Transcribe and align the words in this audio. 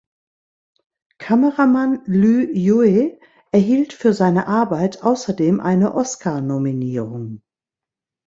Kameramann 1.19 2.01
Lü 2.07 2.49
Yue 2.55 3.19
erhielt 3.51 3.93
für 3.93 4.13
seine 4.15 4.47
Arbeit 4.47 5.03
außerdem 5.03 5.59
eine 5.59 5.93
Oscarnominierung. 5.93 7.43